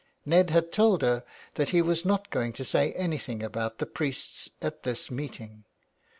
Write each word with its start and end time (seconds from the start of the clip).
Ned 0.25 0.49
had 0.49 0.71
told 0.71 1.03
her 1.03 1.23
that 1.53 1.69
he 1.69 1.79
was 1.79 2.05
not 2.05 2.31
going 2.31 2.53
to 2.53 2.65
say 2.65 2.91
any 2.93 3.19
thing 3.19 3.43
about 3.43 3.77
the 3.77 3.85
priests 3.85 4.49
at 4.59 4.81
this 4.81 5.11
meeting. 5.11 5.63